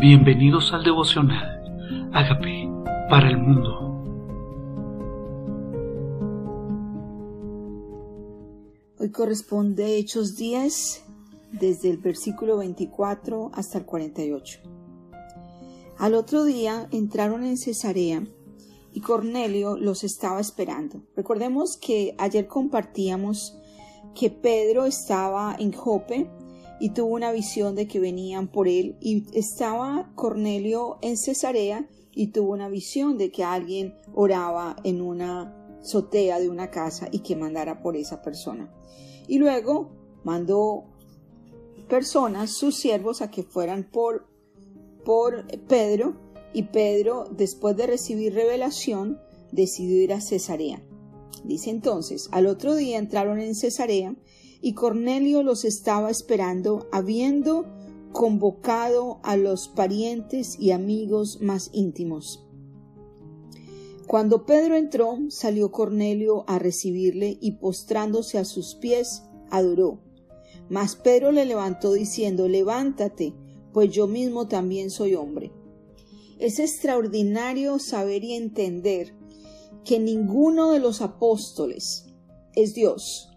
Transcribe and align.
Bienvenidos 0.00 0.72
al 0.72 0.82
devocional. 0.82 2.10
Hágame 2.14 2.72
para 3.10 3.28
el 3.28 3.36
mundo. 3.36 4.00
Hoy 8.98 9.10
corresponde 9.10 9.98
Hechos 9.98 10.36
10, 10.36 11.04
desde 11.52 11.90
el 11.90 11.98
versículo 11.98 12.56
24 12.56 13.50
hasta 13.52 13.76
el 13.76 13.84
48. 13.84 14.60
Al 15.98 16.14
otro 16.14 16.44
día 16.44 16.88
entraron 16.92 17.44
en 17.44 17.58
Cesarea 17.58 18.26
y 18.94 19.02
Cornelio 19.02 19.76
los 19.76 20.02
estaba 20.02 20.40
esperando. 20.40 21.02
Recordemos 21.14 21.76
que 21.76 22.14
ayer 22.16 22.46
compartíamos 22.46 23.54
que 24.14 24.30
Pedro 24.30 24.86
estaba 24.86 25.54
en 25.58 25.74
Jope 25.74 26.30
y 26.80 26.90
tuvo 26.90 27.14
una 27.14 27.30
visión 27.30 27.74
de 27.76 27.86
que 27.86 28.00
venían 28.00 28.48
por 28.48 28.66
él 28.66 28.96
y 29.00 29.26
estaba 29.38 30.10
Cornelio 30.16 30.98
en 31.02 31.16
Cesarea 31.18 31.86
y 32.12 32.28
tuvo 32.28 32.52
una 32.52 32.68
visión 32.68 33.18
de 33.18 33.30
que 33.30 33.44
alguien 33.44 33.94
oraba 34.14 34.76
en 34.82 35.02
una 35.02 35.54
azotea 35.82 36.40
de 36.40 36.48
una 36.48 36.70
casa 36.70 37.08
y 37.12 37.20
que 37.20 37.36
mandara 37.36 37.82
por 37.82 37.96
esa 37.96 38.22
persona. 38.22 38.72
Y 39.28 39.38
luego 39.38 39.90
mandó 40.24 40.84
personas, 41.88 42.56
sus 42.56 42.76
siervos, 42.76 43.20
a 43.20 43.30
que 43.30 43.42
fueran 43.42 43.84
por, 43.84 44.26
por 45.04 45.46
Pedro 45.68 46.14
y 46.52 46.64
Pedro, 46.64 47.26
después 47.30 47.76
de 47.76 47.86
recibir 47.86 48.34
revelación, 48.34 49.20
decidió 49.52 50.02
ir 50.02 50.12
a 50.12 50.20
Cesarea. 50.20 50.82
Dice 51.44 51.70
entonces, 51.70 52.28
al 52.32 52.46
otro 52.46 52.74
día 52.74 52.98
entraron 52.98 53.40
en 53.40 53.54
Cesarea 53.54 54.14
y 54.60 54.74
Cornelio 54.74 55.42
los 55.42 55.64
estaba 55.64 56.10
esperando, 56.10 56.86
habiendo 56.92 57.66
convocado 58.12 59.20
a 59.22 59.36
los 59.36 59.68
parientes 59.68 60.58
y 60.58 60.72
amigos 60.72 61.40
más 61.40 61.70
íntimos. 61.72 62.44
Cuando 64.06 64.44
Pedro 64.44 64.76
entró, 64.76 65.18
salió 65.28 65.70
Cornelio 65.70 66.44
a 66.48 66.58
recibirle 66.58 67.38
y 67.40 67.52
postrándose 67.52 68.38
a 68.38 68.44
sus 68.44 68.74
pies, 68.74 69.22
adoró. 69.50 70.00
Mas 70.68 70.96
Pedro 70.96 71.30
le 71.30 71.44
levantó 71.44 71.92
diciendo, 71.92 72.48
levántate, 72.48 73.34
pues 73.72 73.90
yo 73.90 74.08
mismo 74.08 74.48
también 74.48 74.90
soy 74.90 75.14
hombre. 75.14 75.52
Es 76.38 76.58
extraordinario 76.58 77.78
saber 77.78 78.24
y 78.24 78.34
entender 78.34 79.14
que 79.84 79.98
ninguno 79.98 80.72
de 80.72 80.80
los 80.80 81.00
apóstoles 81.00 82.06
es 82.54 82.74
Dios, 82.74 83.30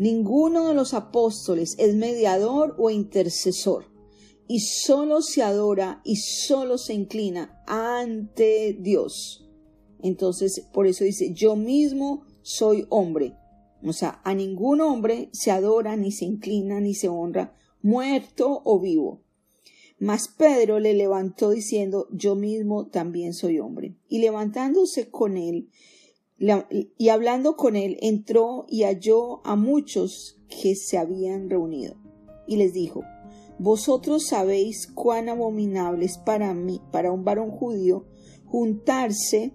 Ninguno 0.00 0.68
de 0.68 0.72
los 0.72 0.94
apóstoles 0.94 1.76
es 1.78 1.94
mediador 1.94 2.74
o 2.78 2.88
intercesor 2.88 3.84
y 4.48 4.60
solo 4.60 5.20
se 5.20 5.42
adora 5.42 6.00
y 6.04 6.16
solo 6.16 6.78
se 6.78 6.94
inclina 6.94 7.62
ante 7.66 8.78
Dios. 8.80 9.46
Entonces, 10.02 10.66
por 10.72 10.86
eso 10.86 11.04
dice, 11.04 11.34
yo 11.34 11.54
mismo 11.54 12.24
soy 12.40 12.86
hombre. 12.88 13.36
O 13.84 13.92
sea, 13.92 14.22
a 14.24 14.34
ningún 14.34 14.80
hombre 14.80 15.28
se 15.34 15.50
adora, 15.50 15.96
ni 15.96 16.12
se 16.12 16.24
inclina, 16.24 16.80
ni 16.80 16.94
se 16.94 17.10
honra, 17.10 17.54
muerto 17.82 18.62
o 18.64 18.80
vivo. 18.80 19.22
Mas 20.00 20.28
Pedro 20.28 20.80
le 20.80 20.94
levantó 20.94 21.50
diciendo, 21.50 22.08
yo 22.10 22.34
mismo 22.34 22.86
también 22.86 23.34
soy 23.34 23.60
hombre. 23.60 23.96
Y 24.08 24.20
levantándose 24.20 25.10
con 25.10 25.36
él, 25.36 25.68
y 26.96 27.08
hablando 27.10 27.54
con 27.54 27.76
él, 27.76 27.98
entró 28.00 28.64
y 28.66 28.84
halló 28.84 29.46
a 29.46 29.56
muchos 29.56 30.40
que 30.48 30.74
se 30.74 30.96
habían 30.96 31.50
reunido. 31.50 31.96
Y 32.46 32.56
les 32.56 32.72
dijo, 32.72 33.02
Vosotros 33.58 34.26
sabéis 34.26 34.86
cuán 34.86 35.28
abominable 35.28 36.06
es 36.06 36.16
para 36.16 36.54
mí, 36.54 36.80
para 36.90 37.12
un 37.12 37.24
varón 37.24 37.50
judío, 37.50 38.06
juntarse 38.46 39.52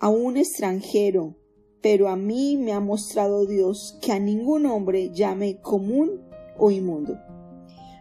a 0.00 0.08
un 0.08 0.38
extranjero, 0.38 1.36
pero 1.82 2.08
a 2.08 2.16
mí 2.16 2.56
me 2.56 2.72
ha 2.72 2.80
mostrado 2.80 3.44
Dios 3.44 3.98
que 4.00 4.12
a 4.12 4.18
ningún 4.18 4.64
hombre 4.64 5.10
llame 5.12 5.60
común 5.60 6.22
o 6.56 6.70
inmundo. 6.70 7.18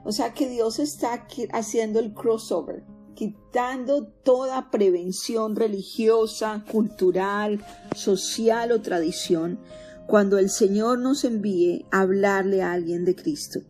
O 0.07 0.13
sea 0.13 0.33
que 0.33 0.47
Dios 0.47 0.79
está 0.79 1.27
haciendo 1.51 1.99
el 1.99 2.13
crossover 2.13 2.85
quitando 3.13 4.05
toda 4.05 4.69
prevención 4.69 5.55
religiosa, 5.55 6.63
cultural, 6.71 7.65
social 7.95 8.71
o 8.71 8.79
tradición, 8.81 9.59
cuando 10.05 10.37
el 10.37 10.51
Señor 10.51 10.99
nos 10.99 11.25
envíe 11.25 11.87
a 11.91 12.01
hablarle 12.01 12.61
a 12.61 12.73
alguien 12.73 13.05
de 13.05 13.15
Cristo. 13.15 13.61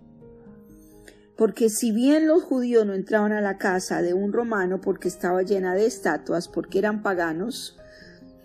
Porque 1.37 1.69
si 1.69 1.93
bien 1.93 2.27
los 2.27 2.43
judíos 2.43 2.85
no 2.85 2.93
entraban 2.93 3.31
a 3.31 3.39
la 3.39 3.57
casa 3.57 4.01
de 4.01 4.13
un 4.13 4.33
romano 4.33 4.81
porque 4.81 5.07
estaba 5.07 5.43
llena 5.43 5.75
de 5.75 5.85
estatuas, 5.85 6.49
porque 6.49 6.79
eran 6.79 7.01
paganos, 7.01 7.77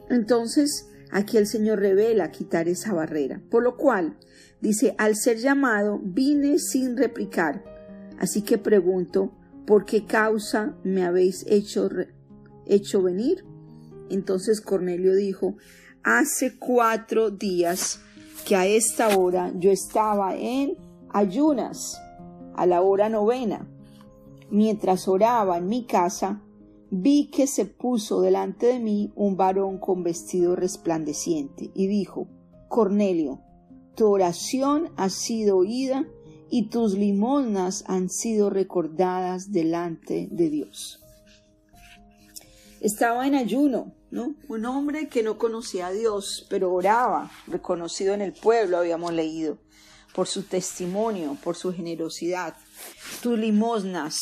entonces 0.09 0.87
aquí 1.11 1.37
el 1.37 1.49
Señor 1.49 1.81
revela 1.81 2.31
quitar 2.31 2.69
esa 2.69 2.95
barrera. 2.95 3.43
Por 3.51 3.65
lo 3.65 3.77
cual, 3.77 4.17
dice, 4.61 4.95
al 4.99 5.17
ser 5.17 5.39
llamado, 5.39 6.01
vine 6.01 6.61
sin 6.61 6.97
replicar. 6.97 7.73
Así 8.23 8.43
que 8.43 8.57
pregunto, 8.57 9.33
¿por 9.67 9.85
qué 9.85 10.07
causa 10.07 10.77
me 10.85 11.05
habéis 11.05 11.45
hecho, 11.49 11.89
hecho 12.67 13.03
venir? 13.03 13.45
Entonces 14.11 14.61
Cornelio 14.61 15.17
dijo, 15.17 15.57
hace 16.05 16.57
cuatro 16.57 17.33
días 17.33 18.01
que 18.47 18.55
a 18.55 18.65
esta 18.65 19.19
hora 19.19 19.53
yo 19.57 19.73
estaba 19.73 20.37
en 20.37 20.77
ayunas, 21.13 22.01
a 22.55 22.65
la 22.65 22.81
hora 22.83 23.09
novena. 23.09 23.69
Mientras 24.51 25.09
oraba 25.09 25.59
en 25.59 25.67
mi 25.67 25.85
casa, 25.87 26.45
vi 26.93 27.29
que 27.29 27.49
se 27.49 27.65
puso 27.65 28.21
delante 28.21 28.67
de 28.67 28.79
mí 28.79 29.13
un 29.17 29.37
varón 29.37 29.79
con 29.79 30.05
vestido 30.05 30.55
resplandeciente 30.55 31.73
y 31.75 31.89
dijo, 31.89 32.29
Cornelio, 32.69 33.41
tu 33.97 34.07
oración 34.07 34.91
ha 34.97 35.09
sido 35.11 35.57
oída 35.57 36.07
y 36.55 36.69
tus 36.69 36.93
limonas 36.93 37.83
han 37.87 38.11
sido 38.11 38.51
recordadas 38.51 39.53
delante 39.53 40.29
de 40.31 40.51
Dios. 40.51 41.01
Estaba 42.83 43.27
en 43.27 43.35
ayuno, 43.35 43.95
¿no? 44.11 44.35
Un 44.49 44.67
hombre 44.67 45.09
que 45.09 45.23
no 45.23 45.39
conocía 45.39 45.87
a 45.87 45.93
Dios, 45.93 46.47
pero 46.51 46.71
oraba, 46.71 47.31
reconocido 47.47 48.13
en 48.13 48.21
el 48.21 48.35
pueblo, 48.35 48.77
habíamos 48.77 49.15
leído, 49.15 49.61
por 50.15 50.29
su 50.29 50.43
testimonio, 50.43 51.39
por 51.43 51.57
su 51.57 51.73
generosidad, 51.73 52.55
tus 53.23 53.39
limosnas, 53.39 54.21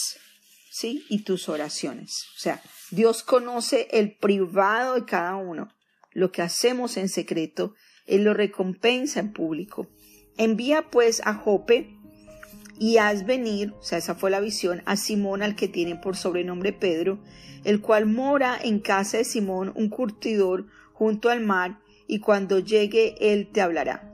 ¿sí? 0.71 1.05
Y 1.09 1.25
tus 1.25 1.49
oraciones. 1.49 2.27
O 2.37 2.39
sea, 2.39 2.63
Dios 2.93 3.25
conoce 3.25 3.89
el 3.91 4.17
privado 4.17 4.95
de 4.95 5.05
cada 5.05 5.35
uno. 5.35 5.67
Lo 6.13 6.31
que 6.31 6.43
hacemos 6.43 6.97
en 6.97 7.09
secreto, 7.09 7.75
Él 8.07 8.23
lo 8.23 8.35
recompensa 8.35 9.19
en 9.19 9.33
público. 9.33 9.89
Envía 10.37 10.91
pues 10.91 11.23
a 11.25 11.35
Jope 11.35 12.00
y 12.81 12.97
haz 12.97 13.27
venir, 13.27 13.75
o 13.79 13.83
sea, 13.83 13.99
esa 13.99 14.15
fue 14.15 14.31
la 14.31 14.41
visión, 14.41 14.83
a 14.87 14.97
Simón 14.97 15.43
al 15.43 15.55
que 15.55 15.69
tienen 15.69 16.01
por 16.01 16.17
sobrenombre 16.17 16.73
Pedro, 16.73 17.19
el 17.63 17.83
cual 17.83 18.07
mora 18.07 18.59
en 18.61 18.81
casa 18.81 19.19
de 19.19 19.25
Simón, 19.25 19.71
un 19.75 19.91
curtidor, 19.91 20.67
junto 20.95 21.29
al 21.29 21.43
mar, 21.43 21.79
y 22.07 22.21
cuando 22.21 22.59
llegue 22.59 23.17
él 23.21 23.51
te 23.53 23.61
hablará. 23.61 24.11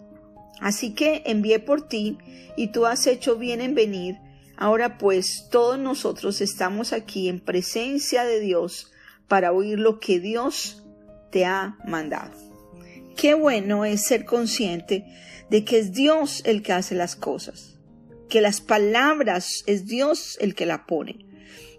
Así 0.60 0.94
que 0.94 1.22
envié 1.26 1.60
por 1.60 1.86
ti, 1.86 2.18
y 2.56 2.72
tú 2.72 2.86
has 2.86 3.06
hecho 3.06 3.36
bien 3.36 3.60
en 3.60 3.76
venir. 3.76 4.16
Ahora 4.56 4.98
pues 4.98 5.46
todos 5.48 5.78
nosotros 5.78 6.40
estamos 6.40 6.92
aquí 6.92 7.28
en 7.28 7.38
presencia 7.38 8.24
de 8.24 8.40
Dios 8.40 8.90
para 9.28 9.52
oír 9.52 9.78
lo 9.78 10.00
que 10.00 10.18
Dios 10.18 10.82
te 11.30 11.44
ha 11.44 11.76
mandado. 11.86 12.32
Qué 13.16 13.34
bueno 13.34 13.84
es 13.84 14.04
ser 14.04 14.24
consciente 14.24 15.04
de 15.50 15.64
que 15.64 15.78
es 15.78 15.92
Dios 15.92 16.42
el 16.44 16.64
que 16.64 16.72
hace 16.72 16.96
las 16.96 17.14
cosas 17.14 17.75
que 18.28 18.40
las 18.40 18.60
palabras 18.60 19.62
es 19.66 19.86
Dios 19.86 20.36
el 20.40 20.54
que 20.54 20.66
la 20.66 20.86
pone, 20.86 21.26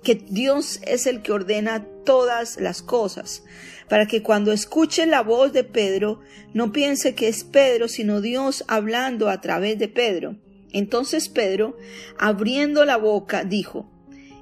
que 0.04 0.16
Dios 0.16 0.80
es 0.84 1.08
el 1.08 1.22
que 1.22 1.32
ordena 1.32 1.86
todas 2.06 2.60
las 2.60 2.82
cosas, 2.82 3.44
para 3.90 4.06
que 4.06 4.24
cuando 4.24 4.52
escuche 4.52 5.06
la 5.06 5.22
voz 5.22 5.54
de 5.54 5.64
Pedro 5.64 6.20
no 6.54 6.72
piense 6.72 7.16
que 7.16 7.28
es 7.28 7.44
Pedro, 7.44 7.88
sino 7.88 8.22
Dios 8.22 8.64
hablando 8.68 9.30
a 9.30 9.42
través 9.42 9.78
de 9.80 9.88
Pedro. 9.88 10.38
Entonces 10.72 11.30
Pedro, 11.30 11.78
abriendo 12.18 12.86
la 12.86 12.98
boca, 12.98 13.44
dijo, 13.44 13.90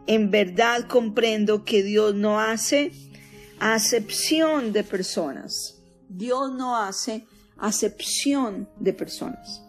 en 0.07 0.31
verdad 0.31 0.87
comprendo 0.87 1.63
que 1.63 1.83
Dios 1.83 2.15
no 2.15 2.39
hace 2.39 2.91
acepción 3.59 4.73
de 4.73 4.83
personas. 4.83 5.81
Dios 6.09 6.51
no 6.53 6.77
hace 6.77 7.25
acepción 7.57 8.69
de 8.79 8.93
personas. 8.93 9.64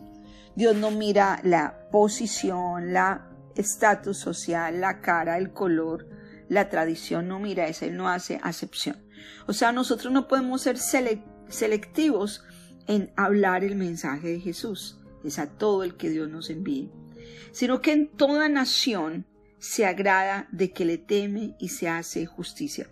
Dios 0.57 0.75
no 0.75 0.91
mira 0.91 1.39
la 1.45 1.89
posición, 1.93 2.95
la 2.95 3.29
estatus 3.55 4.17
social, 4.17 4.81
la 4.81 5.01
cara, 5.03 5.37
el 5.37 5.53
color, 5.53 6.09
la 6.49 6.71
tradición, 6.71 7.29
no 7.29 7.39
mira 7.39 7.69
eso, 7.69 7.85
Él 7.85 7.97
no 7.97 8.09
hace 8.09 8.41
acepción. 8.43 8.97
O 9.47 9.53
sea, 9.53 9.73
nosotros 9.73 10.13
no 10.13 10.29
podemos 10.29 10.63
ser 10.63 10.79
selectivos 10.79 12.43
en 12.87 13.13
hablar 13.17 13.65
el 13.65 13.77
mensaje 13.77 14.29
de 14.29 14.41
Jesús, 14.41 14.99
es 15.25 15.39
a 15.39 15.47
todo 15.47 15.85
el 15.85 15.97
que 15.97 16.09
Dios 16.09 16.31
nos 16.31 16.49
envíe, 16.49 16.91
sino 17.53 17.83
que 17.83 17.93
en 17.93 18.09
toda 18.09 18.49
nación 18.49 19.27
se 19.59 19.85
agrada 19.85 20.49
de 20.53 20.73
que 20.73 20.85
le 20.85 20.97
teme 20.97 21.55
y 21.59 21.69
se 21.69 21.89
hace 21.89 22.25
justicia. 22.25 22.89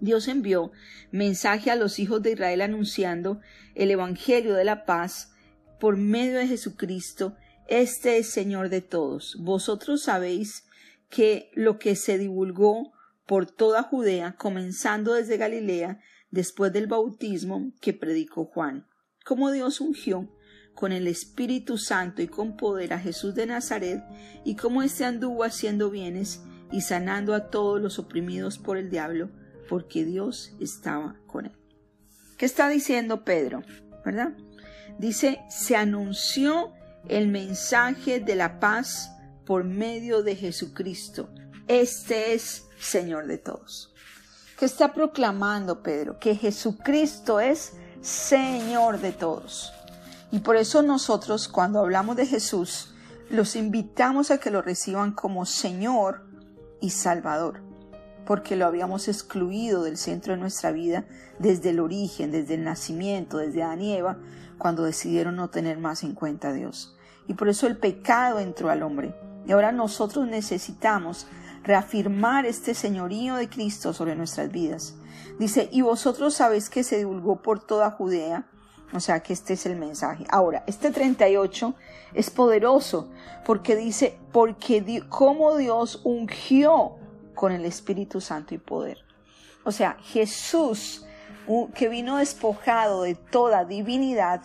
Dios 0.00 0.26
envió 0.26 0.72
mensaje 1.12 1.70
a 1.70 1.76
los 1.76 1.98
hijos 2.00 2.20
de 2.22 2.32
Israel 2.32 2.62
anunciando 2.62 3.40
el 3.74 3.90
Evangelio 3.90 4.54
de 4.54 4.64
la 4.64 4.84
paz 4.84 5.33
por 5.78 5.96
medio 5.96 6.38
de 6.38 6.46
Jesucristo. 6.46 7.36
Este 7.68 8.18
es 8.18 8.30
Señor 8.30 8.68
de 8.68 8.80
todos. 8.80 9.36
Vosotros 9.40 10.02
sabéis 10.02 10.64
que 11.08 11.50
lo 11.54 11.78
que 11.78 11.96
se 11.96 12.18
divulgó 12.18 12.92
por 13.26 13.46
toda 13.46 13.82
Judea, 13.82 14.36
comenzando 14.36 15.14
desde 15.14 15.36
Galilea, 15.36 16.00
después 16.30 16.72
del 16.72 16.86
bautismo 16.86 17.72
que 17.80 17.92
predicó 17.92 18.46
Juan, 18.46 18.86
como 19.24 19.50
Dios 19.50 19.80
ungió 19.80 20.28
con 20.74 20.92
el 20.92 21.06
Espíritu 21.06 21.78
Santo 21.78 22.20
y 22.20 22.26
con 22.26 22.56
poder 22.56 22.92
a 22.92 22.98
Jesús 22.98 23.34
de 23.34 23.46
Nazaret, 23.46 24.02
y 24.44 24.56
como 24.56 24.82
éste 24.82 25.04
anduvo 25.04 25.44
haciendo 25.44 25.90
bienes 25.90 26.42
y 26.72 26.80
sanando 26.80 27.34
a 27.34 27.48
todos 27.48 27.80
los 27.80 27.98
oprimidos 27.98 28.58
por 28.58 28.76
el 28.76 28.90
diablo, 28.90 29.30
porque 29.68 30.04
Dios 30.04 30.52
estaba 30.60 31.16
con 31.26 31.46
él. 31.46 31.52
¿Qué 32.36 32.46
está 32.46 32.68
diciendo 32.68 33.24
Pedro? 33.24 33.62
¿Verdad? 34.04 34.36
Dice, 34.98 35.40
se 35.48 35.76
anunció 35.76 36.72
el 37.08 37.28
mensaje 37.28 38.20
de 38.20 38.34
la 38.34 38.60
paz 38.60 39.10
por 39.44 39.64
medio 39.64 40.22
de 40.22 40.36
Jesucristo. 40.36 41.28
Este 41.68 42.34
es 42.34 42.66
Señor 42.78 43.26
de 43.26 43.38
todos. 43.38 43.92
¿Qué 44.58 44.66
está 44.66 44.92
proclamando 44.92 45.82
Pedro? 45.82 46.18
Que 46.18 46.36
Jesucristo 46.36 47.40
es 47.40 47.72
Señor 48.00 49.00
de 49.00 49.12
todos. 49.12 49.72
Y 50.30 50.40
por 50.40 50.56
eso 50.56 50.82
nosotros 50.82 51.48
cuando 51.48 51.80
hablamos 51.80 52.16
de 52.16 52.26
Jesús, 52.26 52.94
los 53.30 53.56
invitamos 53.56 54.30
a 54.30 54.38
que 54.38 54.50
lo 54.50 54.62
reciban 54.62 55.12
como 55.12 55.46
Señor 55.46 56.26
y 56.80 56.90
Salvador, 56.90 57.62
porque 58.26 58.56
lo 58.56 58.66
habíamos 58.66 59.08
excluido 59.08 59.82
del 59.82 59.96
centro 59.96 60.34
de 60.34 60.40
nuestra 60.40 60.70
vida 60.70 61.04
desde 61.38 61.70
el 61.70 61.80
origen, 61.80 62.30
desde 62.30 62.54
el 62.54 62.64
nacimiento, 62.64 63.38
desde 63.38 63.62
Adán 63.62 63.80
y 63.80 63.94
Eva, 63.94 64.18
cuando 64.58 64.84
decidieron 64.84 65.36
no 65.36 65.50
tener 65.50 65.78
más 65.78 66.02
en 66.02 66.14
cuenta 66.14 66.48
a 66.48 66.52
Dios. 66.52 66.96
Y 67.26 67.34
por 67.34 67.48
eso 67.48 67.66
el 67.66 67.76
pecado 67.76 68.38
entró 68.38 68.70
al 68.70 68.82
hombre. 68.82 69.14
Y 69.46 69.52
ahora 69.52 69.72
nosotros 69.72 70.26
necesitamos 70.26 71.26
reafirmar 71.62 72.46
este 72.46 72.74
señorío 72.74 73.36
de 73.36 73.48
Cristo 73.48 73.92
sobre 73.92 74.16
nuestras 74.16 74.50
vidas. 74.50 74.94
Dice, 75.38 75.68
y 75.72 75.82
vosotros 75.82 76.34
sabéis 76.34 76.68
que 76.68 76.84
se 76.84 76.98
divulgó 76.98 77.42
por 77.42 77.60
toda 77.64 77.90
Judea 77.90 78.46
o 78.94 79.00
sea 79.00 79.20
que 79.20 79.32
este 79.32 79.54
es 79.54 79.66
el 79.66 79.76
mensaje. 79.76 80.24
Ahora, 80.30 80.62
este 80.68 80.92
38 80.92 81.74
es 82.14 82.30
poderoso 82.30 83.10
porque 83.44 83.74
dice, 83.74 84.18
porque 84.32 85.02
como 85.08 85.56
Dios 85.56 86.00
ungió 86.04 86.96
con 87.34 87.50
el 87.50 87.64
Espíritu 87.64 88.20
Santo 88.20 88.54
y 88.54 88.58
poder. 88.58 88.98
O 89.64 89.72
sea, 89.72 89.96
Jesús, 90.00 91.04
que 91.74 91.88
vino 91.88 92.16
despojado 92.16 93.02
de 93.02 93.14
toda 93.14 93.64
divinidad, 93.64 94.42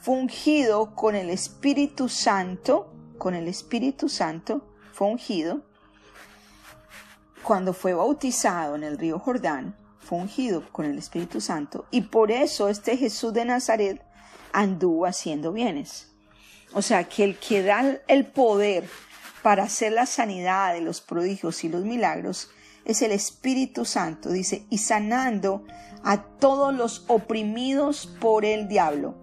fungido 0.00 0.94
con 0.94 1.14
el 1.14 1.30
Espíritu 1.30 2.08
Santo, 2.08 2.92
con 3.18 3.34
el 3.34 3.48
Espíritu 3.48 4.08
Santo, 4.08 4.66
fue 4.92 5.08
ungido, 5.08 5.62
cuando 7.42 7.72
fue 7.72 7.94
bautizado 7.94 8.76
en 8.76 8.84
el 8.84 8.98
río 8.98 9.18
Jordán, 9.18 9.74
ungido 10.10 10.64
con 10.72 10.84
el 10.84 10.98
Espíritu 10.98 11.40
Santo 11.40 11.86
y 11.90 12.02
por 12.02 12.30
eso 12.30 12.68
este 12.68 12.96
Jesús 12.96 13.32
de 13.32 13.44
Nazaret 13.44 14.02
anduvo 14.52 15.06
haciendo 15.06 15.52
bienes. 15.52 16.08
O 16.72 16.82
sea, 16.82 17.04
que 17.04 17.24
el 17.24 17.38
que 17.38 17.62
da 17.62 17.98
el 18.06 18.26
poder 18.26 18.88
para 19.42 19.64
hacer 19.64 19.92
la 19.92 20.06
sanidad 20.06 20.74
de 20.74 20.80
los 20.80 21.00
prodigios 21.00 21.64
y 21.64 21.68
los 21.68 21.84
milagros 21.84 22.50
es 22.84 23.02
el 23.02 23.12
Espíritu 23.12 23.84
Santo, 23.84 24.30
dice, 24.30 24.64
y 24.70 24.78
sanando 24.78 25.64
a 26.04 26.22
todos 26.22 26.74
los 26.74 27.04
oprimidos 27.08 28.06
por 28.20 28.44
el 28.44 28.68
diablo. 28.68 29.14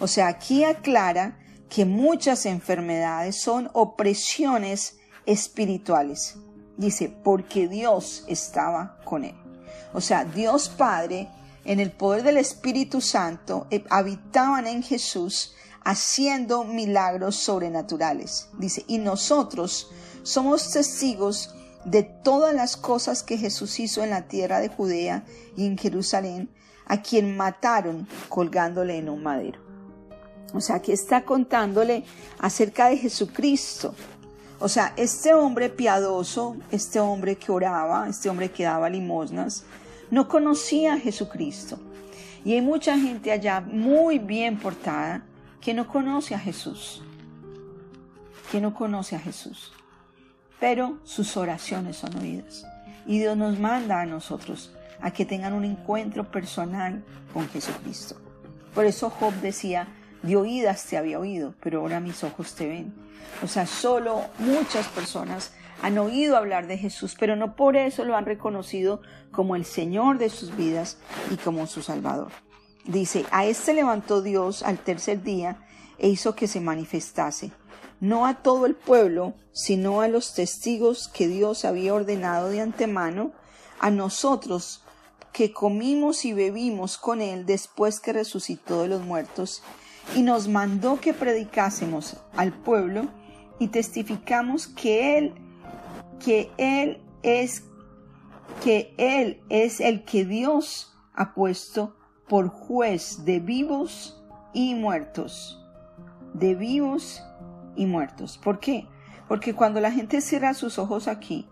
O 0.00 0.06
sea, 0.06 0.28
aquí 0.28 0.64
aclara 0.64 1.38
que 1.68 1.84
muchas 1.84 2.46
enfermedades 2.46 3.40
son 3.40 3.70
opresiones 3.72 4.98
espirituales. 5.24 6.36
Dice, 6.76 7.08
porque 7.08 7.68
Dios 7.68 8.24
estaba 8.28 8.98
con 9.04 9.24
él. 9.24 9.34
O 9.94 10.00
sea, 10.00 10.24
Dios 10.24 10.68
Padre, 10.68 11.28
en 11.64 11.80
el 11.80 11.90
poder 11.90 12.22
del 12.22 12.36
Espíritu 12.36 13.00
Santo, 13.00 13.66
eh, 13.70 13.82
habitaban 13.88 14.66
en 14.66 14.82
Jesús 14.82 15.54
haciendo 15.84 16.64
milagros 16.64 17.36
sobrenaturales. 17.36 18.48
Dice, 18.58 18.84
y 18.86 18.98
nosotros 18.98 19.90
somos 20.22 20.70
testigos 20.72 21.54
de 21.86 22.02
todas 22.02 22.52
las 22.52 22.76
cosas 22.76 23.22
que 23.22 23.38
Jesús 23.38 23.78
hizo 23.78 24.02
en 24.02 24.10
la 24.10 24.22
tierra 24.22 24.58
de 24.58 24.68
Judea 24.68 25.24
y 25.56 25.66
en 25.66 25.78
Jerusalén, 25.78 26.50
a 26.84 27.00
quien 27.00 27.36
mataron 27.36 28.08
colgándole 28.28 28.98
en 28.98 29.08
un 29.08 29.22
madero. 29.22 29.60
O 30.52 30.60
sea, 30.60 30.82
que 30.82 30.92
está 30.92 31.24
contándole 31.24 32.04
acerca 32.38 32.88
de 32.88 32.96
Jesucristo, 32.96 33.94
o 34.58 34.68
sea, 34.68 34.94
este 34.96 35.32
hombre 35.32 35.68
piadoso, 35.68 36.56
este 36.72 36.98
hombre 36.98 37.36
que 37.36 37.52
oraba, 37.52 38.08
este 38.08 38.28
hombre 38.30 38.50
que 38.50 38.64
daba 38.64 38.88
limosnas, 38.88 39.64
no 40.10 40.28
conocía 40.28 40.94
a 40.94 40.98
Jesucristo. 40.98 41.78
Y 42.44 42.54
hay 42.54 42.62
mucha 42.62 42.98
gente 42.98 43.30
allá 43.30 43.60
muy 43.60 44.18
bien 44.18 44.58
portada 44.58 45.24
que 45.60 45.74
no 45.74 45.86
conoce 45.86 46.34
a 46.34 46.38
Jesús. 46.38 47.02
Que 48.50 48.60
no 48.60 48.74
conoce 48.74 49.14
a 49.14 49.20
Jesús. 49.20 49.72
Pero 50.60 50.98
sus 51.04 51.36
oraciones 51.36 51.96
son 51.96 52.16
oídas. 52.16 52.66
Y 53.06 53.18
Dios 53.18 53.36
nos 53.36 53.58
manda 53.58 54.00
a 54.00 54.06
nosotros 54.06 54.74
a 55.00 55.10
que 55.10 55.24
tengan 55.24 55.52
un 55.52 55.64
encuentro 55.64 56.30
personal 56.30 57.04
con 57.32 57.48
Jesucristo. 57.48 58.16
Por 58.74 58.84
eso 58.84 59.10
Job 59.10 59.32
decía, 59.34 59.88
de 60.22 60.36
oídas 60.36 60.84
te 60.86 60.96
había 60.96 61.18
oído, 61.18 61.54
pero 61.60 61.80
ahora 61.80 62.00
mis 62.00 62.24
ojos 62.24 62.54
te 62.54 62.66
ven. 62.66 62.94
O 63.42 63.48
sea, 63.48 63.66
solo 63.66 64.22
muchas 64.38 64.88
personas 64.88 65.52
han 65.82 65.98
oído 65.98 66.36
hablar 66.36 66.66
de 66.66 66.78
Jesús, 66.78 67.16
pero 67.18 67.36
no 67.36 67.54
por 67.54 67.76
eso 67.76 68.04
lo 68.04 68.16
han 68.16 68.24
reconocido 68.24 69.02
como 69.30 69.56
el 69.56 69.64
Señor 69.64 70.18
de 70.18 70.30
sus 70.30 70.56
vidas 70.56 70.98
y 71.30 71.36
como 71.36 71.66
su 71.66 71.82
Salvador. 71.82 72.32
Dice, 72.84 73.26
a 73.30 73.44
este 73.44 73.74
levantó 73.74 74.22
Dios 74.22 74.62
al 74.62 74.78
tercer 74.78 75.22
día 75.22 75.58
e 75.98 76.08
hizo 76.08 76.34
que 76.34 76.46
se 76.46 76.60
manifestase, 76.60 77.50
no 78.00 78.26
a 78.26 78.42
todo 78.42 78.66
el 78.66 78.74
pueblo, 78.74 79.34
sino 79.52 80.00
a 80.00 80.08
los 80.08 80.34
testigos 80.34 81.08
que 81.08 81.28
Dios 81.28 81.64
había 81.64 81.94
ordenado 81.94 82.48
de 82.50 82.60
antemano, 82.60 83.32
a 83.78 83.90
nosotros 83.90 84.82
que 85.32 85.52
comimos 85.52 86.24
y 86.24 86.32
bebimos 86.32 86.96
con 86.96 87.20
él 87.20 87.44
después 87.44 88.00
que 88.00 88.12
resucitó 88.12 88.82
de 88.82 88.88
los 88.88 89.02
muertos, 89.02 89.62
y 90.14 90.22
nos 90.22 90.48
mandó 90.48 91.00
que 91.00 91.12
predicásemos 91.12 92.16
al 92.36 92.52
pueblo 92.52 93.08
y 93.58 93.68
testificamos 93.68 94.66
que 94.66 95.18
él 95.18 95.34
que 96.24 96.50
él 96.56 97.02
es 97.22 97.64
que 98.62 98.94
él 98.96 99.42
es 99.48 99.80
el 99.80 100.04
que 100.04 100.24
Dios 100.24 100.96
ha 101.12 101.34
puesto 101.34 101.96
por 102.28 102.48
juez 102.48 103.24
de 103.24 103.40
vivos 103.40 104.22
y 104.52 104.74
muertos. 104.74 105.62
De 106.34 106.54
vivos 106.54 107.22
y 107.76 107.86
muertos. 107.86 108.38
¿Por 108.38 108.58
qué? 108.58 108.86
Porque 109.28 109.54
cuando 109.54 109.80
la 109.80 109.92
gente 109.92 110.20
cierra 110.20 110.54
sus 110.54 110.78
ojos 110.78 111.08
aquí, 111.08 111.48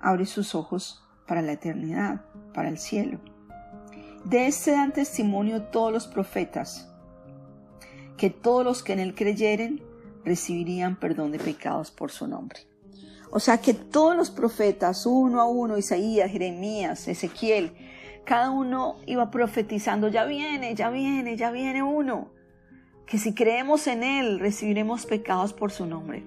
abre 0.00 0.26
sus 0.26 0.54
ojos 0.54 1.04
para 1.26 1.42
la 1.42 1.52
eternidad, 1.52 2.24
para 2.52 2.68
el 2.68 2.78
cielo. 2.78 3.18
De 4.24 4.46
este 4.46 4.72
dan 4.72 4.92
testimonio 4.92 5.62
todos 5.62 5.92
los 5.92 6.06
profetas, 6.06 6.88
que 8.16 8.30
todos 8.30 8.64
los 8.64 8.82
que 8.82 8.92
en 8.92 9.00
él 9.00 9.14
creyeren 9.14 9.82
recibirían 10.24 10.96
perdón 10.96 11.32
de 11.32 11.38
pecados 11.38 11.90
por 11.90 12.10
su 12.12 12.28
nombre. 12.28 12.60
O 13.30 13.40
sea 13.40 13.58
que 13.58 13.74
todos 13.74 14.14
los 14.14 14.30
profetas, 14.30 15.06
uno 15.06 15.40
a 15.40 15.46
uno, 15.46 15.78
Isaías, 15.78 16.30
Jeremías, 16.30 17.08
Ezequiel, 17.08 17.72
cada 18.24 18.50
uno 18.50 18.96
iba 19.06 19.30
profetizando, 19.30 20.08
ya 20.08 20.24
viene, 20.24 20.74
ya 20.74 20.90
viene, 20.90 21.36
ya 21.36 21.50
viene 21.50 21.82
uno, 21.82 22.30
que 23.12 23.18
si 23.18 23.34
creemos 23.34 23.88
en 23.88 24.04
Él 24.04 24.40
recibiremos 24.40 25.04
pecados 25.04 25.52
por 25.52 25.70
su 25.70 25.84
nombre. 25.84 26.24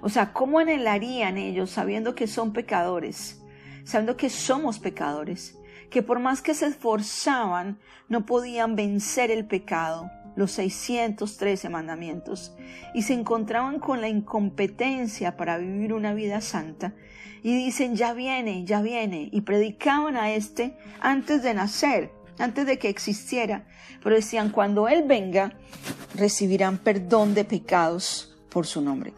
O 0.00 0.08
sea, 0.08 0.32
¿cómo 0.32 0.60
anhelarían 0.60 1.38
ellos 1.38 1.70
sabiendo 1.70 2.14
que 2.14 2.28
son 2.28 2.52
pecadores, 2.52 3.42
sabiendo 3.82 4.16
que 4.16 4.30
somos 4.30 4.78
pecadores, 4.78 5.58
que 5.90 6.04
por 6.04 6.20
más 6.20 6.40
que 6.40 6.54
se 6.54 6.66
esforzaban 6.66 7.80
no 8.08 8.26
podían 8.26 8.76
vencer 8.76 9.32
el 9.32 9.44
pecado? 9.44 10.08
los 10.36 10.52
613 10.52 11.68
mandamientos 11.68 12.54
y 12.94 13.02
se 13.02 13.12
encontraban 13.12 13.80
con 13.80 14.00
la 14.00 14.08
incompetencia 14.08 15.36
para 15.36 15.58
vivir 15.58 15.92
una 15.92 16.14
vida 16.14 16.40
santa 16.40 16.94
y 17.42 17.56
dicen 17.56 17.96
ya 17.96 18.12
viene, 18.12 18.64
ya 18.64 18.80
viene 18.80 19.30
y 19.32 19.40
predicaban 19.40 20.16
a 20.16 20.30
este 20.30 20.78
antes 21.00 21.42
de 21.42 21.54
nacer, 21.54 22.12
antes 22.38 22.66
de 22.66 22.78
que 22.78 22.88
existiera, 22.88 23.64
pero 24.02 24.14
decían 24.14 24.50
cuando 24.50 24.88
Él 24.88 25.04
venga 25.06 25.52
recibirán 26.14 26.78
perdón 26.78 27.34
de 27.34 27.44
pecados 27.44 28.34
por 28.48 28.66
su 28.66 28.80
nombre. 28.80 29.12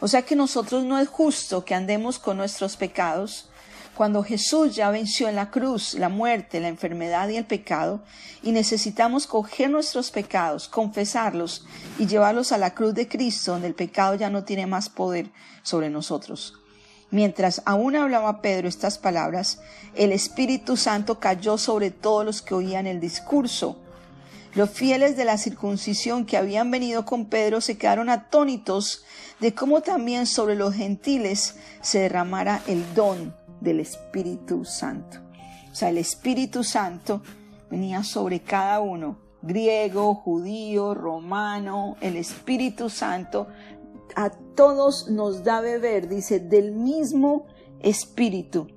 O 0.00 0.08
sea 0.08 0.22
que 0.22 0.36
nosotros 0.36 0.84
no 0.84 0.98
es 0.98 1.08
justo 1.08 1.64
que 1.64 1.74
andemos 1.74 2.18
con 2.18 2.36
nuestros 2.36 2.76
pecados 2.76 3.50
cuando 3.94 4.22
Jesús 4.22 4.74
ya 4.74 4.90
venció 4.90 5.28
en 5.28 5.36
la 5.36 5.50
cruz 5.50 5.92
la 5.92 6.08
muerte, 6.08 6.60
la 6.60 6.68
enfermedad 6.68 7.28
y 7.28 7.36
el 7.36 7.44
pecado, 7.44 8.02
y 8.42 8.52
necesitamos 8.52 9.26
coger 9.26 9.68
nuestros 9.68 10.10
pecados, 10.10 10.68
confesarlos 10.68 11.66
y 11.98 12.06
llevarlos 12.06 12.52
a 12.52 12.56
la 12.56 12.72
cruz 12.72 12.94
de 12.94 13.08
Cristo, 13.08 13.52
donde 13.52 13.68
el 13.68 13.74
pecado 13.74 14.14
ya 14.14 14.30
no 14.30 14.44
tiene 14.44 14.66
más 14.66 14.88
poder 14.88 15.30
sobre 15.62 15.90
nosotros. 15.90 16.59
Mientras 17.10 17.62
aún 17.64 17.96
hablaba 17.96 18.40
Pedro 18.40 18.68
estas 18.68 18.98
palabras, 18.98 19.60
el 19.94 20.12
Espíritu 20.12 20.76
Santo 20.76 21.18
cayó 21.18 21.58
sobre 21.58 21.90
todos 21.90 22.24
los 22.24 22.42
que 22.42 22.54
oían 22.54 22.86
el 22.86 23.00
discurso. 23.00 23.78
Los 24.54 24.70
fieles 24.70 25.16
de 25.16 25.24
la 25.24 25.38
circuncisión 25.38 26.24
que 26.24 26.36
habían 26.36 26.70
venido 26.70 27.04
con 27.04 27.26
Pedro 27.26 27.60
se 27.60 27.78
quedaron 27.78 28.08
atónitos 28.08 29.04
de 29.40 29.54
cómo 29.54 29.80
también 29.80 30.26
sobre 30.26 30.54
los 30.54 30.74
gentiles 30.74 31.56
se 31.80 32.00
derramara 32.00 32.62
el 32.66 32.94
don 32.94 33.34
del 33.60 33.80
Espíritu 33.80 34.64
Santo. 34.64 35.18
O 35.70 35.74
sea, 35.74 35.90
el 35.90 35.98
Espíritu 35.98 36.64
Santo 36.64 37.22
venía 37.70 38.02
sobre 38.02 38.40
cada 38.40 38.80
uno, 38.80 39.18
griego, 39.42 40.14
judío, 40.14 40.94
romano, 40.94 41.96
el 42.00 42.16
Espíritu 42.16 42.90
Santo 42.90 43.46
a 44.16 44.30
todos 44.30 45.08
nos 45.08 45.44
da 45.44 45.60
beber, 45.60 46.08
dice, 46.08 46.40
del 46.40 46.72
mismo 46.72 47.46
Espíritu, 47.80 48.68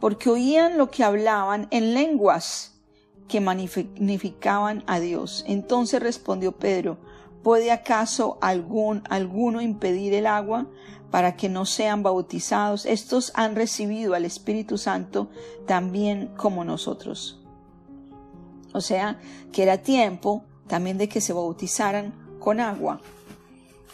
porque 0.00 0.30
oían 0.30 0.78
lo 0.78 0.90
que 0.90 1.04
hablaban 1.04 1.68
en 1.70 1.94
lenguas 1.94 2.80
que 3.26 3.40
magnificaban 3.40 4.84
a 4.86 5.00
Dios. 5.00 5.44
Entonces 5.46 6.00
respondió 6.00 6.52
Pedro, 6.52 6.98
¿puede 7.42 7.72
acaso 7.72 8.38
algún, 8.40 9.02
alguno 9.08 9.60
impedir 9.60 10.14
el 10.14 10.26
agua 10.26 10.66
para 11.10 11.36
que 11.36 11.48
no 11.48 11.64
sean 11.64 12.02
bautizados. 12.02 12.86
Estos 12.86 13.32
han 13.34 13.56
recibido 13.56 14.14
al 14.14 14.24
Espíritu 14.24 14.78
Santo 14.78 15.30
también 15.66 16.28
como 16.36 16.64
nosotros. 16.64 17.40
O 18.72 18.80
sea, 18.80 19.18
que 19.52 19.62
era 19.62 19.78
tiempo 19.78 20.44
también 20.66 20.98
de 20.98 21.08
que 21.08 21.20
se 21.20 21.32
bautizaran 21.32 22.12
con 22.38 22.60
agua. 22.60 23.00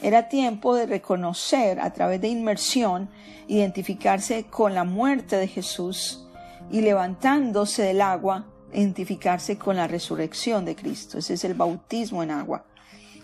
Era 0.05 0.29
tiempo 0.29 0.75
de 0.75 0.85
reconocer 0.85 1.81
a 1.81 1.91
través 1.95 2.21
de 2.21 2.29
inmersión, 2.29 3.09
identificarse 3.49 4.45
con 4.45 4.75
la 4.75 4.85
muerte 4.85 5.39
de 5.39 5.49
Jesús 5.49 6.27
y 6.71 6.83
levantándose 6.83 7.85
del 7.85 8.03
agua, 8.03 8.45
identificarse 8.75 9.57
con 9.57 9.77
la 9.77 9.87
resurrección 9.87 10.67
de 10.67 10.77
Cristo. 10.77 11.17
Ese 11.17 11.33
es 11.33 11.45
el 11.45 11.55
bautismo 11.55 12.23
en 12.23 12.33
agua. 12.33 12.67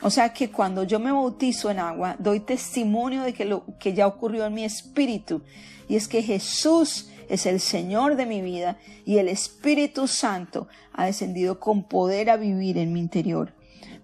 O 0.00 0.08
sea 0.08 0.32
que 0.32 0.50
cuando 0.50 0.84
yo 0.84 0.98
me 0.98 1.12
bautizo 1.12 1.70
en 1.70 1.80
agua, 1.80 2.16
doy 2.18 2.40
testimonio 2.40 3.24
de 3.24 3.34
que 3.34 3.44
lo 3.44 3.62
que 3.78 3.92
ya 3.92 4.06
ocurrió 4.06 4.46
en 4.46 4.54
mi 4.54 4.64
espíritu. 4.64 5.42
Y 5.86 5.96
es 5.96 6.08
que 6.08 6.22
Jesús 6.22 7.10
es 7.28 7.44
el 7.44 7.60
Señor 7.60 8.16
de 8.16 8.24
mi 8.24 8.40
vida 8.40 8.78
y 9.04 9.18
el 9.18 9.28
Espíritu 9.28 10.08
Santo 10.08 10.66
ha 10.94 11.04
descendido 11.04 11.60
con 11.60 11.82
poder 11.82 12.30
a 12.30 12.38
vivir 12.38 12.78
en 12.78 12.94
mi 12.94 13.00
interior. 13.00 13.52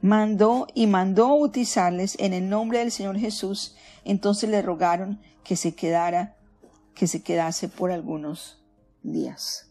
Mandó 0.07 0.69
y 0.75 0.87
mandó 0.87 1.29
bautizarles 1.29 2.17
en 2.21 2.33
el 2.33 2.49
nombre 2.49 2.79
del 2.79 2.93
Señor 2.93 3.19
Jesús. 3.19 3.77
Entonces 4.05 4.49
le 4.49 4.63
rogaron 4.63 5.21
que 5.43 5.57
se 5.57 5.75
quedara, 5.75 6.37
que 6.95 7.07
se 7.07 7.23
quedase 7.23 7.69
por 7.69 7.91
algunos 7.91 8.63
días. 9.03 9.69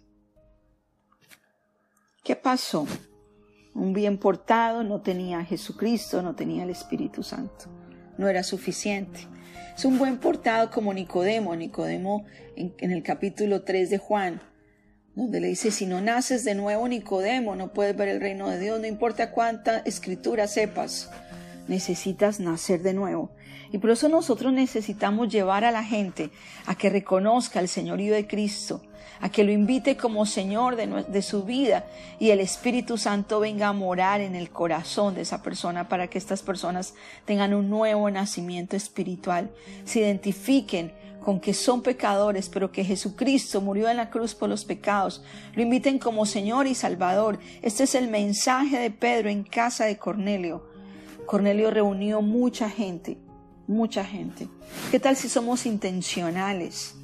¿Qué 2.23 2.35
pasó? 2.35 2.85
un 3.75 3.91
bien 3.91 4.17
portado, 4.17 4.83
no 4.83 5.01
tenía 5.01 5.39
a 5.39 5.45
Jesucristo, 5.45 6.21
no 6.21 6.33
tenía 6.33 6.63
el 6.63 6.69
Espíritu 6.69 7.21
Santo. 7.21 7.65
No 8.17 8.29
era 8.29 8.41
suficiente. 8.41 9.27
Es 9.75 9.83
un 9.83 9.99
buen 9.99 10.17
portado 10.17 10.71
como 10.71 10.93
Nicodemo, 10.93 11.53
Nicodemo 11.55 12.25
en, 12.55 12.73
el 12.91 13.03
capítulo 13.03 13.63
3 13.63 13.89
de 13.89 13.97
Juan, 13.97 14.41
donde 15.15 15.39
le 15.39 15.47
dice, 15.47 15.71
si 15.71 15.85
no 15.85 16.01
naces 16.01 16.43
de 16.43 16.55
nuevo 16.55 16.87
Nicodemo, 16.87 17.55
no 17.55 17.71
puedes 17.71 17.95
ver 17.95 18.09
el 18.09 18.19
reino 18.19 18.49
de 18.49 18.59
Dios, 18.59 18.79
no 18.79 18.85
importa 18.85 19.31
cuánta 19.31 19.79
escritura 19.79 20.47
sepas, 20.47 21.09
necesitas 21.67 22.39
nacer 22.39 22.81
de 22.81 22.93
nuevo. 22.93 23.31
Y 23.71 23.77
por 23.77 23.89
eso 23.89 24.09
nosotros 24.09 24.53
necesitamos 24.53 25.29
llevar 25.29 25.63
a 25.63 25.71
la 25.71 25.83
gente 25.83 26.29
a 26.65 26.75
que 26.75 26.89
reconozca 26.89 27.59
el 27.59 27.67
señorío 27.67 28.13
de 28.13 28.27
Cristo, 28.27 28.81
a 29.21 29.29
que 29.29 29.43
lo 29.43 29.51
invite 29.51 29.95
como 29.95 30.25
Señor 30.25 30.75
de, 30.75 31.21
su 31.21 31.43
vida 31.43 31.85
y 32.19 32.31
el 32.31 32.41
Espíritu 32.41 32.97
Santo 32.97 33.39
venga 33.39 33.69
a 33.69 33.73
morar 33.73 34.21
en 34.21 34.35
el 34.35 34.49
corazón 34.49 35.15
de 35.15 35.21
esa 35.21 35.41
persona 35.41 35.87
para 35.87 36.07
que 36.07 36.17
estas 36.17 36.41
personas 36.41 36.93
tengan 37.23 37.53
un 37.53 37.69
nuevo 37.69 38.09
nacimiento 38.11 38.75
espiritual, 38.75 39.49
se 39.85 39.99
identifiquen 39.99 40.93
con 41.25 41.39
que 41.39 41.55
son 41.55 41.81
pecadores, 41.81 42.49
pero 42.49 42.71
que 42.71 42.85
Jesucristo 42.85 43.59
murió 43.59 43.89
en 43.89 43.97
la 43.97 44.11
cruz 44.11 44.35
por 44.35 44.47
los 44.47 44.63
pecados, 44.63 45.23
lo 45.55 45.63
inviten 45.63 45.97
como 45.97 46.27
Señor 46.27 46.67
y 46.67 46.75
Salvador. 46.75 47.39
Este 47.63 47.83
es 47.83 47.95
el 47.95 48.09
mensaje 48.09 48.77
de 48.77 48.91
Pedro 48.91 49.29
en 49.29 49.43
casa 49.43 49.85
de 49.85 49.97
Cornelio. 49.97 50.69
Cornelio 51.25 51.71
reunió 51.71 52.21
mucha 52.21 52.69
gente, 52.69 53.17
mucha 53.65 54.05
gente. 54.05 54.47
¿Qué 54.91 54.99
tal 54.99 55.15
si 55.15 55.27
somos 55.27 55.65
intencionales 55.65 56.95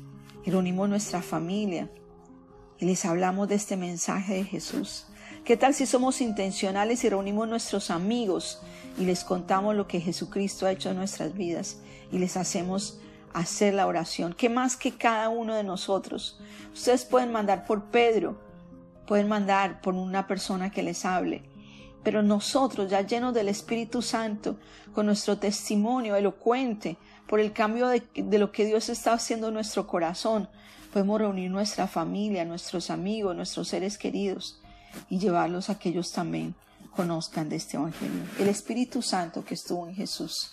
y 0.46 0.52
reunimos 0.52 0.88
nuestra 0.88 1.24
familia, 1.24 1.90
y 2.80 2.86
les 2.86 3.06
hablamos 3.06 3.48
de 3.48 3.56
este 3.56 3.78
mensaje 3.78 4.34
de 4.34 4.44
Jesús. 4.44 5.06
¿Qué 5.46 5.56
tal 5.56 5.74
si 5.74 5.86
somos 5.86 6.20
intencionales 6.20 7.04
y 7.04 7.10
reunimos 7.10 7.48
nuestros 7.48 7.92
amigos 7.92 8.60
y 8.98 9.06
les 9.06 9.24
contamos 9.24 9.76
lo 9.76 9.88
que 9.88 10.02
Jesucristo 10.02 10.66
ha 10.66 10.72
hecho 10.72 10.90
en 10.90 10.98
nuestras 10.98 11.34
vidas 11.36 11.78
y 12.12 12.18
les 12.18 12.38
hacemos 12.38 13.00
hacer 13.34 13.74
la 13.74 13.88
oración? 13.88 14.34
¿Qué 14.34 14.50
más 14.50 14.78
que 14.78 14.92
cada 14.92 15.30
uno 15.30 15.56
de 15.56 15.64
nosotros? 15.64 16.40
Ustedes 16.74 17.06
pueden 17.06 17.32
mandar 17.32 17.66
por 17.66 17.86
Pedro, 17.86 18.40
pueden 19.08 19.28
mandar 19.28 19.82
por 19.82 19.94
una 19.94 20.28
persona 20.28 20.72
que 20.72 20.84
les 20.84 21.06
hable, 21.06 21.44
pero 22.04 22.24
nosotros, 22.24 22.90
ya 22.90 23.02
llenos 23.02 23.34
del 23.34 23.50
Espíritu 23.50 24.02
Santo, 24.02 24.58
con 24.94 25.06
nuestro 25.06 25.38
testimonio 25.38 26.16
elocuente, 26.16 26.98
por 27.28 27.40
el 27.40 27.54
cambio 27.54 27.88
de, 27.88 28.04
lo 28.38 28.52
que 28.52 28.66
Dios 28.66 28.90
está 28.90 29.14
haciendo 29.14 29.50
en 29.50 29.54
nuestro 29.54 29.88
corazón, 29.88 30.50
Podemos 30.92 31.22
reunir 31.22 31.50
nuestra 31.50 31.88
familia, 31.88 32.44
nuestros 32.44 32.90
amigos, 32.90 33.34
nuestros 33.34 33.70
seres 33.70 33.98
queridos 33.98 34.60
y 35.10 35.20
llevarlos 35.20 35.70
a 35.70 35.80
que 35.80 35.90
ellos 35.90 36.12
también 36.12 36.54
conozcan 36.94 37.48
de 37.48 37.56
este 37.56 37.78
Evangelio. 37.78 38.24
El 38.38 38.50
Espíritu 38.50 39.02
Santo 39.02 39.46
que 39.46 39.54
estuvo 39.54 39.88
en 39.88 39.96
Jesús, 39.96 40.52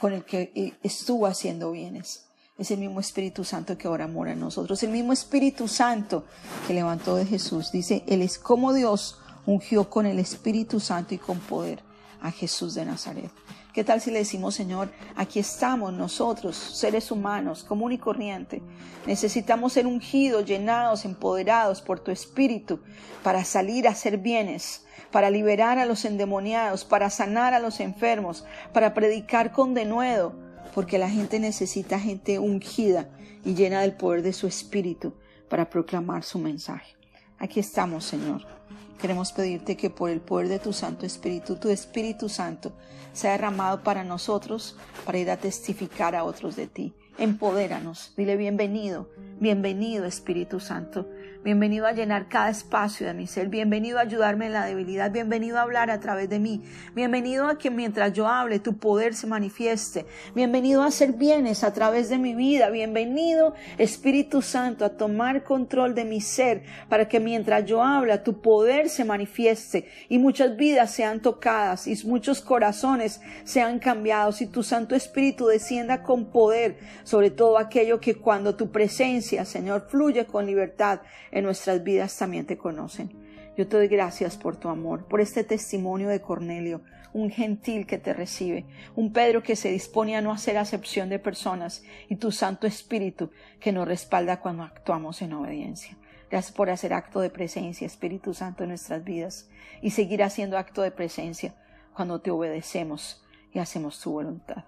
con 0.00 0.12
el 0.12 0.24
que 0.24 0.52
eh, 0.54 0.74
estuvo 0.82 1.26
haciendo 1.26 1.72
bienes, 1.72 2.26
es 2.58 2.70
el 2.70 2.78
mismo 2.78 3.00
Espíritu 3.00 3.44
Santo 3.44 3.76
que 3.76 3.86
ahora 3.86 4.06
mora 4.06 4.32
en 4.32 4.40
nosotros, 4.40 4.82
el 4.82 4.90
mismo 4.90 5.12
Espíritu 5.12 5.68
Santo 5.68 6.24
que 6.66 6.74
levantó 6.74 7.16
de 7.16 7.26
Jesús. 7.26 7.70
Dice, 7.70 8.02
Él 8.06 8.22
es 8.22 8.38
como 8.38 8.72
Dios 8.72 9.18
ungió 9.44 9.90
con 9.90 10.06
el 10.06 10.18
Espíritu 10.18 10.80
Santo 10.80 11.14
y 11.14 11.18
con 11.18 11.38
poder 11.38 11.82
a 12.20 12.30
Jesús 12.30 12.74
de 12.74 12.86
Nazaret. 12.86 13.30
¿Qué 13.76 13.84
tal 13.84 14.00
si 14.00 14.10
le 14.10 14.20
decimos, 14.20 14.54
Señor, 14.54 14.88
aquí 15.16 15.38
estamos 15.38 15.92
nosotros, 15.92 16.56
seres 16.56 17.10
humanos, 17.10 17.62
común 17.62 17.92
y 17.92 17.98
corriente? 17.98 18.62
Necesitamos 19.06 19.74
ser 19.74 19.86
ungidos, 19.86 20.46
llenados, 20.46 21.04
empoderados 21.04 21.82
por 21.82 22.00
tu 22.00 22.10
Espíritu 22.10 22.80
para 23.22 23.44
salir 23.44 23.86
a 23.86 23.90
hacer 23.90 24.16
bienes, 24.16 24.86
para 25.12 25.28
liberar 25.28 25.78
a 25.78 25.84
los 25.84 26.06
endemoniados, 26.06 26.86
para 26.86 27.10
sanar 27.10 27.52
a 27.52 27.60
los 27.60 27.80
enfermos, 27.80 28.46
para 28.72 28.94
predicar 28.94 29.52
con 29.52 29.74
denuedo, 29.74 30.32
porque 30.74 30.96
la 30.96 31.10
gente 31.10 31.38
necesita 31.38 32.00
gente 32.00 32.38
ungida 32.38 33.10
y 33.44 33.52
llena 33.52 33.82
del 33.82 33.92
poder 33.92 34.22
de 34.22 34.32
su 34.32 34.46
Espíritu 34.46 35.12
para 35.50 35.68
proclamar 35.68 36.22
su 36.22 36.38
mensaje. 36.38 36.96
Aquí 37.38 37.60
estamos, 37.60 38.06
Señor. 38.06 38.55
Queremos 38.98 39.32
pedirte 39.32 39.76
que 39.76 39.90
por 39.90 40.10
el 40.10 40.20
poder 40.20 40.48
de 40.48 40.58
tu 40.58 40.72
Santo 40.72 41.04
Espíritu, 41.04 41.56
tu 41.56 41.68
Espíritu 41.68 42.28
Santo, 42.28 42.72
sea 43.12 43.32
derramado 43.32 43.82
para 43.82 44.04
nosotros, 44.04 44.76
para 45.04 45.18
ir 45.18 45.30
a 45.30 45.36
testificar 45.36 46.14
a 46.14 46.24
otros 46.24 46.56
de 46.56 46.66
ti. 46.66 46.94
Empodéranos, 47.18 48.12
dile 48.16 48.36
bienvenido, 48.36 49.08
bienvenido 49.40 50.04
Espíritu 50.04 50.60
Santo, 50.60 51.08
bienvenido 51.46 51.86
a 51.86 51.92
llenar 51.92 52.28
cada 52.28 52.50
espacio 52.50 53.06
de 53.06 53.14
mi 53.14 53.28
ser, 53.28 53.46
bienvenido 53.46 53.98
a 53.98 54.00
ayudarme 54.00 54.46
en 54.46 54.52
la 54.52 54.66
debilidad, 54.66 55.12
bienvenido 55.12 55.58
a 55.58 55.62
hablar 55.62 55.92
a 55.92 56.00
través 56.00 56.28
de 56.28 56.40
mí, 56.40 56.64
bienvenido 56.92 57.46
a 57.46 57.56
que 57.56 57.70
mientras 57.70 58.12
yo 58.14 58.26
hable 58.26 58.58
tu 58.58 58.78
poder 58.78 59.14
se 59.14 59.28
manifieste, 59.28 60.06
bienvenido 60.34 60.82
a 60.82 60.86
hacer 60.86 61.12
bienes 61.12 61.62
a 61.62 61.72
través 61.72 62.08
de 62.08 62.18
mi 62.18 62.34
vida, 62.34 62.68
bienvenido 62.70 63.54
Espíritu 63.78 64.42
Santo 64.42 64.84
a 64.84 64.96
tomar 64.96 65.44
control 65.44 65.94
de 65.94 66.04
mi 66.04 66.20
ser 66.20 66.64
para 66.88 67.06
que 67.06 67.20
mientras 67.20 67.64
yo 67.64 67.80
habla 67.80 68.24
tu 68.24 68.40
poder 68.40 68.88
se 68.88 69.04
manifieste 69.04 69.88
y 70.08 70.18
muchas 70.18 70.56
vidas 70.56 70.90
sean 70.90 71.22
tocadas 71.22 71.86
y 71.86 71.94
muchos 72.08 72.40
corazones 72.40 73.20
sean 73.44 73.78
cambiados 73.78 74.42
y 74.42 74.48
tu 74.48 74.64
Santo 74.64 74.96
Espíritu 74.96 75.46
descienda 75.46 76.02
con 76.02 76.24
poder 76.32 76.78
sobre 77.04 77.30
todo 77.30 77.56
aquello 77.56 78.00
que 78.00 78.16
cuando 78.16 78.56
tu 78.56 78.72
presencia, 78.72 79.44
Señor, 79.44 79.86
fluye 79.88 80.26
con 80.26 80.44
libertad 80.44 81.02
en 81.36 81.44
nuestras 81.44 81.84
vidas 81.84 82.16
también 82.16 82.46
te 82.46 82.56
conocen. 82.56 83.12
Yo 83.58 83.68
te 83.68 83.76
doy 83.76 83.88
gracias 83.88 84.38
por 84.38 84.56
tu 84.56 84.70
amor, 84.70 85.04
por 85.06 85.20
este 85.20 85.44
testimonio 85.44 86.08
de 86.08 86.22
Cornelio, 86.22 86.80
un 87.12 87.28
gentil 87.28 87.86
que 87.86 87.98
te 87.98 88.14
recibe, 88.14 88.64
un 88.94 89.12
Pedro 89.12 89.42
que 89.42 89.54
se 89.54 89.70
dispone 89.70 90.16
a 90.16 90.22
no 90.22 90.32
hacer 90.32 90.56
acepción 90.56 91.10
de 91.10 91.18
personas 91.18 91.84
y 92.08 92.16
tu 92.16 92.32
Santo 92.32 92.66
Espíritu 92.66 93.30
que 93.60 93.70
nos 93.70 93.86
respalda 93.86 94.40
cuando 94.40 94.62
actuamos 94.62 95.20
en 95.20 95.34
obediencia. 95.34 95.98
Gracias 96.30 96.54
por 96.54 96.70
hacer 96.70 96.94
acto 96.94 97.20
de 97.20 97.28
presencia, 97.28 97.86
Espíritu 97.86 98.32
Santo, 98.32 98.62
en 98.62 98.70
nuestras 98.70 99.04
vidas 99.04 99.50
y 99.82 99.90
seguir 99.90 100.22
haciendo 100.22 100.56
acto 100.56 100.80
de 100.80 100.90
presencia 100.90 101.54
cuando 101.94 102.22
te 102.22 102.30
obedecemos 102.30 103.22
y 103.52 103.58
hacemos 103.58 104.00
tu 104.00 104.12
voluntad. 104.12 104.64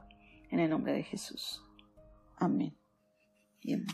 En 0.50 0.60
el 0.60 0.68
nombre 0.68 0.92
de 0.92 1.02
Jesús. 1.02 1.62
Amén. 2.36 2.76
Y 3.62 3.72
amén. 3.72 3.86